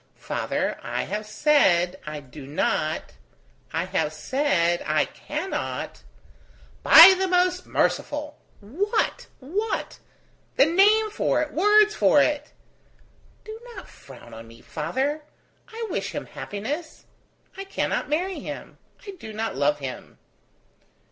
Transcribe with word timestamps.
"Father! 0.17 0.79
I 0.81 1.03
have 1.03 1.27
said 1.27 1.99
I 2.07 2.21
do 2.21 2.47
not... 2.47 3.13
I 3.71 3.85
have 3.85 4.11
said 4.11 4.81
I 4.87 5.05
cannot..." 5.05 6.01
"By 6.81 7.13
the 7.15 7.27
most 7.27 7.67
merciful! 7.67 8.39
what? 8.61 9.27
what? 9.39 9.99
the 10.55 10.65
name 10.65 11.11
for 11.11 11.43
it, 11.43 11.53
words 11.53 11.93
for 11.93 12.19
it!" 12.19 12.51
"Do 13.43 13.59
not 13.75 13.87
frown 13.87 14.33
on 14.33 14.47
me, 14.47 14.61
father. 14.61 15.21
I 15.67 15.85
wish 15.91 16.15
him 16.15 16.25
happiness. 16.25 17.05
I 17.55 17.63
cannot 17.63 18.09
marry 18.09 18.39
him. 18.39 18.79
I 19.05 19.11
do 19.19 19.31
not 19.31 19.55
love 19.55 19.77
him." 19.77 20.17